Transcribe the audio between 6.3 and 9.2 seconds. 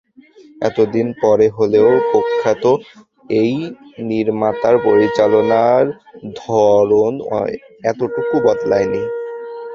ধরন এতটুকু বদলায়নি।